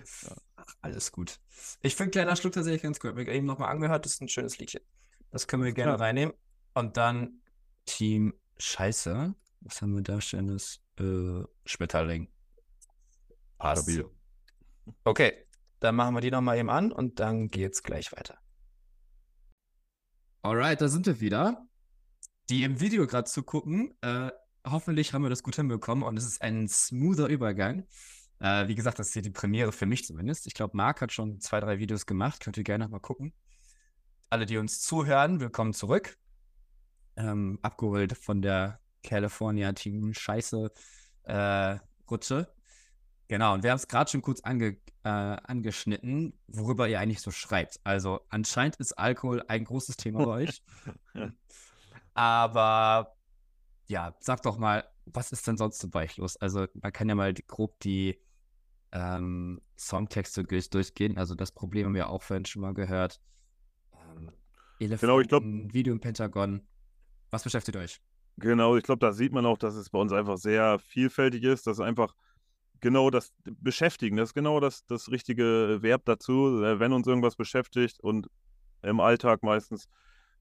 [0.81, 1.39] Alles gut.
[1.81, 3.11] Ich finde Kleiner Schluck tatsächlich ganz cool.
[3.11, 4.81] Ich habe eben nochmal angehört, das ist ein schönes Liedchen.
[5.31, 5.97] Das können wir gerne ja.
[5.97, 6.33] reinnehmen.
[6.73, 7.41] Und dann
[7.85, 9.35] Team Scheiße.
[9.61, 10.81] Was haben wir da schönes?
[10.97, 12.29] Äh, Schmetterling.
[13.57, 13.83] Passt.
[13.83, 14.09] Stabil.
[15.03, 15.45] Okay,
[15.79, 18.37] dann machen wir die nochmal eben an und dann geht's gleich weiter.
[20.41, 21.67] Alright, da sind wir wieder.
[22.49, 24.31] Die im Video gerade zu gucken, äh,
[24.65, 27.85] hoffentlich haben wir das gut hinbekommen und es ist ein smoother Übergang.
[28.39, 30.47] Äh, wie gesagt, das ist hier die Premiere für mich zumindest.
[30.47, 32.39] Ich glaube, Marc hat schon zwei, drei Videos gemacht.
[32.41, 33.33] Könnt ihr gerne nochmal gucken.
[34.29, 36.17] Alle, die uns zuhören, willkommen zurück.
[37.17, 40.71] Ähm, abgeholt von der California Team Scheiße
[41.23, 41.77] äh,
[42.09, 42.53] Rutsche.
[43.27, 47.31] Genau, und wir haben es gerade schon kurz ange, äh, angeschnitten, worüber ihr eigentlich so
[47.31, 47.79] schreibt.
[47.83, 50.63] Also anscheinend ist Alkohol ein großes Thema bei euch.
[52.13, 53.15] Aber
[53.87, 56.37] ja, sag doch mal, was ist denn sonst so bei euch los?
[56.37, 58.19] Also man kann ja mal grob die
[58.91, 61.17] ähm, Songtexte durchgehen.
[61.17, 63.19] Also das Problem haben wir auch vorhin schon mal gehört.
[63.93, 64.31] Ähm,
[64.79, 65.45] Elefanten, genau, ich glaube.
[65.73, 66.61] Video im Pentagon.
[67.31, 68.01] Was beschäftigt euch?
[68.37, 71.67] Genau, ich glaube, da sieht man auch, dass es bei uns einfach sehr vielfältig ist,
[71.67, 72.15] dass einfach
[72.79, 77.35] genau das Beschäftigen, das ist genau das, das richtige Verb dazu, äh, wenn uns irgendwas
[77.35, 78.29] beschäftigt und
[78.81, 79.89] im Alltag meistens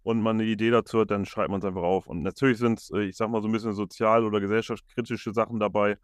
[0.03, 2.07] und man eine Idee dazu hat, dann schreibt man es einfach auf.
[2.07, 5.59] Und natürlich sind es, äh, ich sag mal, so ein bisschen sozial- oder gesellschaftskritische Sachen
[5.59, 5.99] dabei.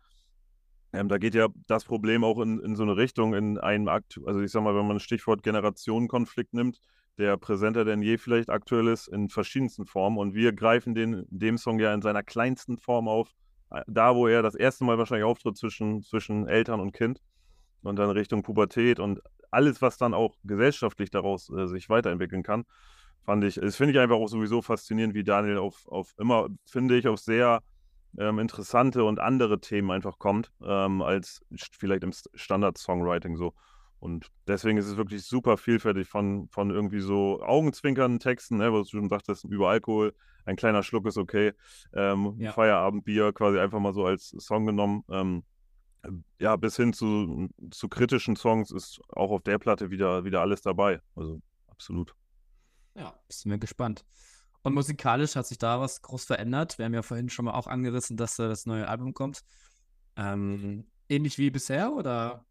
[0.94, 4.20] Ähm, da geht ja das Problem auch in, in so eine Richtung, in einem Akt,
[4.26, 6.78] also ich sag mal, wenn man Stichwort Generationenkonflikt nimmt,
[7.18, 10.18] der präsenter denn je vielleicht aktuell ist, in verschiedensten Formen.
[10.18, 13.30] Und wir greifen den, dem Song ja in seiner kleinsten Form auf.
[13.70, 17.20] Äh, da, wo er das erste Mal wahrscheinlich auftritt zwischen, zwischen Eltern und Kind
[17.82, 22.64] und dann Richtung Pubertät und alles, was dann auch gesellschaftlich daraus äh, sich weiterentwickeln kann,
[23.24, 26.96] fand ich, das finde ich einfach auch sowieso faszinierend, wie Daniel auf, auf immer, finde
[26.96, 27.62] ich, auf sehr
[28.18, 33.54] ähm, interessante und andere Themen einfach kommt, ähm, als vielleicht im Standard-Songwriting so.
[33.98, 38.78] und deswegen ist es wirklich super vielfältig von, von irgendwie so augenzwinkernden Texten, ne, wo
[38.78, 41.52] du schon sagtest, über Alkohol, ein kleiner Schluck ist okay,
[41.94, 42.52] ähm, ja.
[42.52, 45.04] Feierabendbier quasi einfach mal so als Song genommen.
[45.08, 45.44] Ähm,
[46.38, 50.60] ja, bis hin zu, zu kritischen Songs ist auch auf der Platte wieder, wieder alles
[50.60, 51.00] dabei.
[51.16, 52.14] Also absolut.
[52.94, 54.04] Ja, sind wir gespannt.
[54.64, 56.78] Und musikalisch hat sich da was groß verändert.
[56.78, 59.42] Wir haben ja vorhin schon mal auch angerissen, dass da das neue Album kommt.
[60.16, 62.46] Ähm, ähnlich wie bisher oder?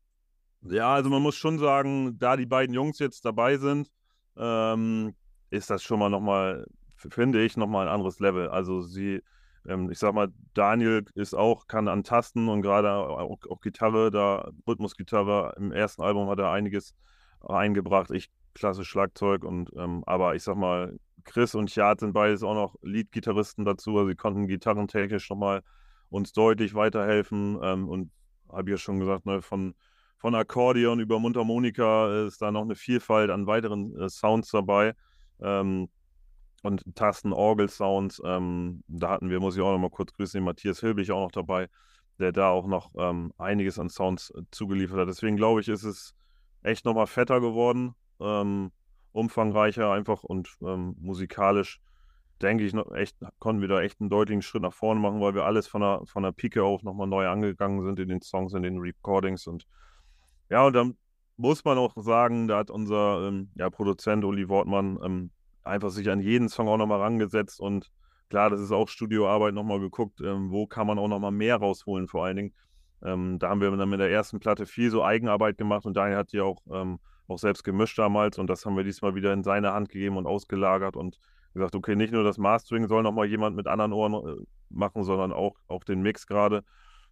[0.61, 3.89] Ja, also man muss schon sagen, da die beiden Jungs jetzt dabei sind,
[4.37, 5.15] ähm,
[5.49, 8.47] ist das schon mal nochmal, finde ich, nochmal ein anderes Level.
[8.47, 9.23] Also sie,
[9.67, 14.51] ähm, ich sag mal, Daniel ist auch, kann antasten und gerade auch, auch, Gitarre, da
[14.67, 16.93] Rhythmusgitarre, im ersten Album hat er einiges
[17.41, 18.11] eingebracht.
[18.11, 22.53] Ich klasse Schlagzeug und ähm, aber ich sag mal, Chris und Chad sind beides auch
[22.53, 25.63] noch Lead-Gitarristen dazu, also sie konnten gitarrentechnisch nochmal
[26.09, 28.11] uns deutlich weiterhelfen ähm, und
[28.51, 29.73] habe ja schon gesagt, ne, von,
[30.17, 34.93] von Akkordeon über Mundharmonika ist da noch eine Vielfalt an weiteren äh, Sounds dabei.
[35.41, 35.89] Ähm,
[36.63, 38.21] und Tasten, Orgel-Sounds.
[38.25, 41.25] Ähm, da hatten wir, muss ich auch noch mal kurz grüßen, den Matthias Hilbig auch
[41.25, 41.67] noch dabei,
[42.19, 45.09] der da auch noch ähm, einiges an Sounds äh, zugeliefert hat.
[45.09, 46.15] Deswegen glaube ich, ist es
[46.63, 48.71] echt nochmal fetter geworden, ähm,
[49.13, 51.79] umfangreicher einfach und ähm, musikalisch
[52.41, 55.33] denke ich, noch echt, konnten wir da echt einen deutlichen Schritt nach vorne machen, weil
[55.33, 58.53] wir alles von der, von der Pike auf nochmal neu angegangen sind in den Songs,
[58.53, 59.65] in den Recordings und
[60.49, 60.97] ja, und dann
[61.37, 65.31] muss man auch sagen, da hat unser ähm, ja, Produzent Uli Wortmann ähm,
[65.63, 67.91] einfach sich an jeden Song auch nochmal rangesetzt und
[68.29, 72.07] klar, das ist auch Studioarbeit nochmal geguckt, ähm, wo kann man auch nochmal mehr rausholen
[72.07, 72.53] vor allen Dingen.
[73.03, 76.17] Ähm, da haben wir dann mit der ersten Platte viel so Eigenarbeit gemacht und Daniel
[76.17, 76.99] hat die auch, ähm,
[77.33, 80.27] auch selbst gemischt damals und das haben wir diesmal wieder in seine Hand gegeben und
[80.27, 81.19] ausgelagert und
[81.53, 85.31] gesagt, okay, nicht nur das Mastering soll nochmal jemand mit anderen Ohren äh, machen, sondern
[85.31, 86.63] auch, auch den Mix gerade.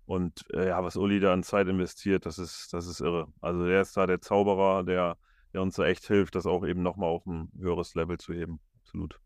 [0.06, 3.28] Und äh, ja, was Uli da an Zeit investiert, das ist, das ist irre.
[3.40, 5.18] Also der ist da der Zauberer, der
[5.54, 8.60] der uns da echt hilft, das auch eben nochmal auf ein höheres Level zu heben.
[8.82, 9.20] Absolut.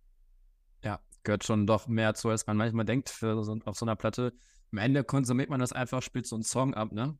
[0.83, 3.95] Ja, gehört schon doch mehr zu, als man manchmal denkt für so, auf so einer
[3.95, 4.33] Platte.
[4.71, 7.17] Am Ende konsumiert man das einfach, spielt so einen Song ab, ne?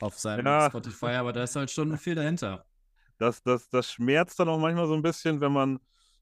[0.00, 0.68] Auf seinem ja.
[0.68, 2.64] Spotify, aber da ist halt schon viel dahinter.
[3.22, 5.78] Das, das, das schmerzt dann auch manchmal so ein bisschen, wenn man,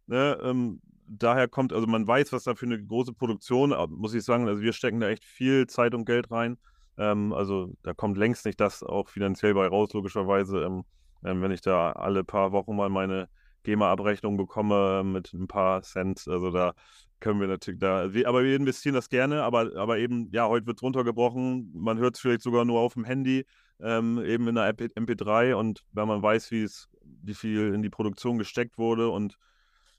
[0.06, 4.22] ne, ähm, daher kommt, also man weiß, was da für eine große Produktion, muss ich
[4.24, 6.58] sagen, also wir stecken da echt viel Zeit und Geld rein.
[6.98, 10.62] Ähm, also da kommt längst nicht das auch finanziell bei raus, logischerweise.
[10.62, 10.84] Ähm,
[11.24, 13.28] ähm, wenn ich da alle paar Wochen mal meine
[13.62, 16.26] GEMA-Abrechnung bekomme mit ein paar Cent.
[16.28, 16.74] Also da
[17.20, 20.78] können wir natürlich da, aber wir investieren das gerne, aber, aber eben, ja, heute wird
[20.78, 21.70] es runtergebrochen.
[21.74, 23.44] Man hört es vielleicht sogar nur auf dem Handy,
[23.80, 26.88] ähm, eben in der MP3 und wenn man weiß, wie es,
[27.22, 29.38] wie viel in die Produktion gesteckt wurde und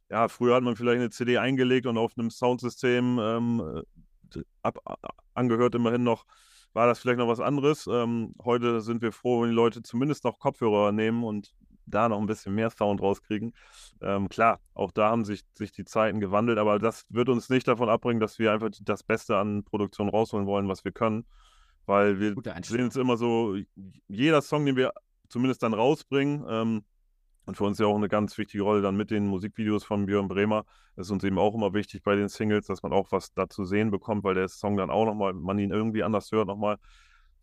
[0.10, 3.84] ja, früher hat man vielleicht eine CD eingelegt und auf einem Soundsystem ähm,
[4.62, 4.78] ab,
[5.34, 6.26] angehört immerhin noch
[6.74, 7.88] war das vielleicht noch was anderes.
[7.88, 11.54] Ähm, heute sind wir froh, wenn die Leute zumindest noch Kopfhörer nehmen und
[11.86, 13.54] da noch ein bisschen mehr Sound rauskriegen.
[14.02, 17.68] Ähm, klar, auch da haben sich, sich die Zeiten gewandelt, aber das wird uns nicht
[17.68, 21.26] davon abbringen, dass wir einfach das Beste an Produktion rausholen wollen, was wir können.
[21.86, 23.58] Weil wir sehen es immer so,
[24.08, 24.94] jeder Song, den wir
[25.28, 26.84] zumindest dann rausbringen, ähm,
[27.46, 30.28] und für uns ja auch eine ganz wichtige Rolle dann mit den Musikvideos von Björn
[30.28, 30.66] Bremer.
[30.96, 33.66] Das ist uns eben auch immer wichtig bei den Singles, dass man auch was dazu
[33.66, 36.78] sehen bekommt, weil der Song dann auch nochmal, man ihn irgendwie anders hört nochmal.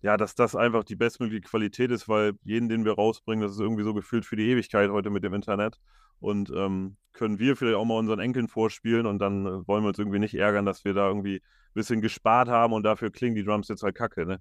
[0.00, 3.61] Ja, dass das einfach die bestmögliche Qualität ist, weil jeden, den wir rausbringen, das ist
[3.61, 5.80] irgendwie so gefühlt für die Ewigkeit heute mit dem Internet.
[6.20, 9.88] Und ähm, können wir vielleicht auch mal unseren Enkeln vorspielen und dann äh, wollen wir
[9.88, 13.35] uns irgendwie nicht ärgern, dass wir da irgendwie ein bisschen gespart haben und dafür klingen
[13.35, 14.40] die Drums jetzt halt kacke, ne?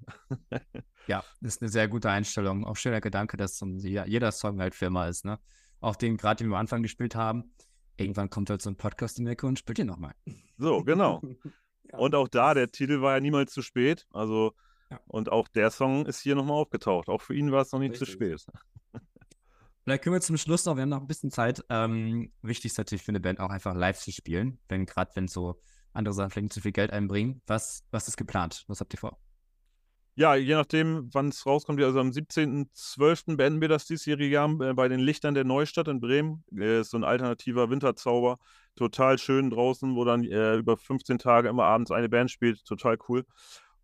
[1.08, 2.66] ja, das ist eine sehr gute Einstellung.
[2.66, 5.40] Auch schöner Gedanke, dass jeder Song halt Firma ist, ne?
[5.80, 7.52] Auch den gerade, den wir am Anfang gespielt haben.
[7.98, 10.14] Irgendwann kommt halt so ein Podcast in der Ecke und spielt ihn nochmal.
[10.58, 11.22] So, genau.
[11.92, 11.98] ja.
[11.98, 14.08] Und auch da, der Titel war ja niemals zu spät.
[14.12, 14.54] Also,
[14.92, 15.00] ja.
[15.08, 17.10] und auch der Song ist hier nochmal aufgetaucht.
[17.10, 18.08] Auch für ihn war es noch nicht Richtig.
[18.08, 18.46] zu spät.
[19.88, 21.64] Vielleicht können wir zum Schluss noch, wir haben noch ein bisschen Zeit.
[21.70, 25.30] Ähm, wichtig ist natürlich für eine Band auch einfach live zu spielen, wenn gerade wenn
[25.30, 25.62] so
[25.94, 27.42] andere Sachen vielleicht zu viel Geld einbringen.
[27.48, 28.66] Was, was ist geplant?
[28.68, 29.18] Was habt ihr vor?
[30.16, 31.82] Ja, je nachdem, wann es rauskommt.
[31.82, 33.38] Also am 17.12.
[33.38, 36.44] beenden wir das diesjährige Jahr äh, bei den Lichtern der Neustadt in Bremen.
[36.54, 38.40] Äh, ist so ein alternativer Winterzauber.
[38.76, 42.66] Total schön draußen, wo dann äh, über 15 Tage immer abends eine Band spielt.
[42.66, 43.26] Total cool.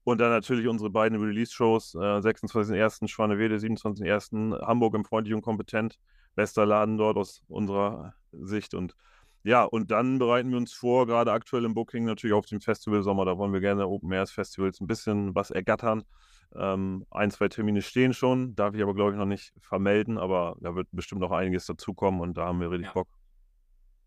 [0.04, 1.96] Und dann natürlich unsere beiden Release-Shows.
[1.96, 3.08] Äh, 26.01.
[3.08, 4.62] Schwanewede, 27.01.
[4.66, 5.98] Hamburg im Freundlich und Kompetent.
[6.36, 8.74] Bester Laden dort aus unserer Sicht.
[8.74, 8.96] Und
[9.44, 13.04] ja, und dann bereiten wir uns vor, gerade aktuell im Booking natürlich auf dem Festival
[13.04, 13.26] Sommer.
[13.26, 16.04] Da wollen wir gerne Open Airs Festivals ein bisschen was ergattern.
[16.56, 20.56] Ähm, ein, zwei Termine stehen schon, darf ich aber, glaube ich, noch nicht vermelden, aber
[20.62, 22.94] da wird bestimmt noch einiges dazukommen und da haben wir richtig ja.
[22.94, 23.08] Bock.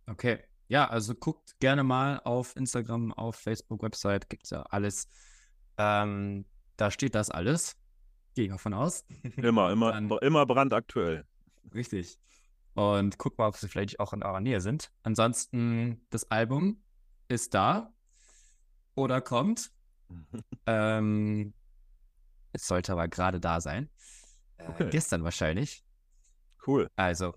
[0.07, 0.39] Okay.
[0.69, 5.09] Ja, also guckt gerne mal auf Instagram, auf Facebook, Website, gibt es ja alles.
[5.79, 6.45] Ähm,
[6.77, 7.77] da steht das alles.
[8.35, 9.05] Gehe ich davon aus.
[9.37, 11.25] Immer, immer, Dann- immer brandaktuell.
[11.75, 12.19] Richtig.
[12.75, 14.91] Und guck mal, ob sie vielleicht auch in eurer Nähe sind.
[15.03, 16.83] Ansonsten, das Album
[17.29, 17.93] ist da
[18.95, 19.71] oder kommt.
[20.69, 21.53] Ähm,
[22.53, 23.89] es sollte aber gerade da sein.
[24.59, 24.89] Äh, Okay.
[24.91, 25.85] Gestern wahrscheinlich.
[26.67, 26.89] Cool.
[26.97, 27.35] Also,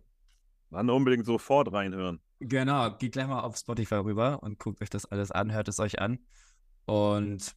[0.71, 2.19] Dann unbedingt sofort reinhören.
[2.39, 5.79] genau, geht gleich mal auf Spotify rüber und guckt euch das alles an, hört es
[5.79, 6.19] euch an.
[6.85, 7.55] Und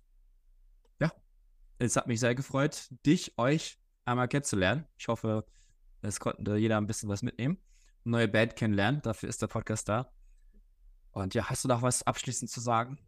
[1.85, 4.87] es hat mich sehr gefreut, dich, euch einmal kennenzulernen.
[4.97, 5.45] Ich hoffe,
[6.03, 7.59] es konnte jeder ein bisschen was mitnehmen.
[8.05, 10.13] Neue Band kennenlernen, dafür ist der Podcast da.
[11.13, 12.99] Und ja, hast du noch was abschließend zu sagen?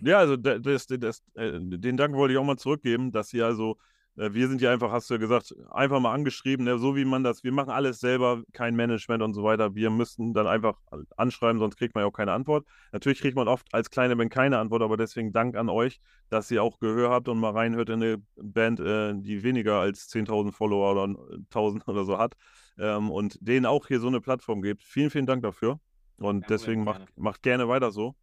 [0.00, 3.46] Ja, also da- das, das, äh, den Dank wollte ich auch mal zurückgeben, dass ihr
[3.46, 3.78] also,
[4.16, 7.24] wir sind ja einfach, hast du ja gesagt, einfach mal angeschrieben, ne, so wie man
[7.24, 9.74] das, wir machen alles selber, kein Management und so weiter.
[9.74, 10.78] Wir müssten dann einfach
[11.16, 12.66] anschreiben, sonst kriegt man ja auch keine Antwort.
[12.92, 16.50] Natürlich kriegt man oft als kleine Band keine Antwort, aber deswegen Dank an euch, dass
[16.50, 20.52] ihr auch Gehör habt und mal reinhört in eine Band, äh, die weniger als 10.000
[20.52, 22.34] Follower oder 1.000 oder so hat
[22.78, 24.82] ähm, und denen auch hier so eine Plattform gibt.
[24.82, 25.80] Vielen, vielen Dank dafür.
[26.18, 28.14] Und Kein deswegen macht, macht gerne weiter so.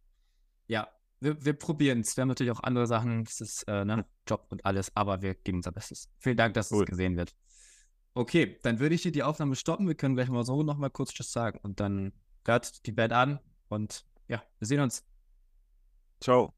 [0.66, 0.88] Ja,
[1.20, 2.16] wir, wir probieren es.
[2.16, 3.24] Wir haben natürlich auch andere Sachen.
[3.24, 6.08] Das ist äh, ne, Job und alles, aber wir geben unser Bestes.
[6.18, 6.84] Vielen Dank, dass Cool.
[6.84, 7.34] es gesehen wird.
[8.14, 9.86] Okay, dann würde ich hier die Aufnahme stoppen.
[9.86, 11.58] Wir können gleich mal so nochmal kurz Tschüss sagen.
[11.62, 12.12] Und dann
[12.44, 13.38] hört die Band an.
[13.68, 15.04] Und ja, wir sehen uns.
[16.20, 16.52] Ciao.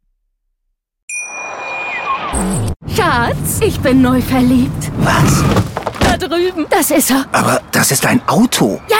[2.88, 4.90] Schatz, ich bin neu verliebt.
[4.98, 5.42] Was?
[6.00, 6.66] Da drüben.
[6.70, 7.26] Das ist er.
[7.32, 8.80] Aber das ist ein Auto.
[8.88, 8.99] Ja,